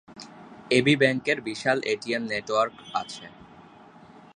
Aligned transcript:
AB 0.71 0.93
ব্যাংকের 1.01 1.37
বিশাল 1.41 1.77
ATM 1.93 2.23
network 2.31 2.75
আছে। 2.93 3.25